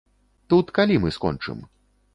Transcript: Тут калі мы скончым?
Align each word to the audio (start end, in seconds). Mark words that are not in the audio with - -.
Тут 0.53 0.73
калі 0.79 0.99
мы 1.05 1.15
скончым? 1.19 1.65